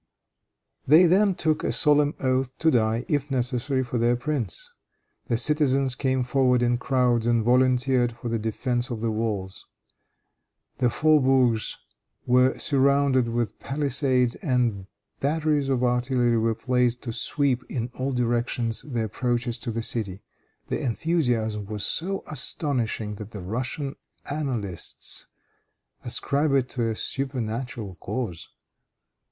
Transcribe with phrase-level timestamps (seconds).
[0.87, 4.71] They then took a solemn oath to die, if necessary, for their prince.
[5.27, 9.67] The citizens came forward in crowds and volunteered for the defense of the walls.
[10.79, 11.77] The faubourgs
[12.25, 14.87] were surrounded with pallisades, and
[15.19, 20.23] batteries of artillery were placed to sweep, in all directions, the approaches to the city.
[20.65, 23.95] The enthusiasm was so astonishing that the Russian
[24.27, 25.27] annalists
[26.03, 28.49] ascribe it to a supernatural cause.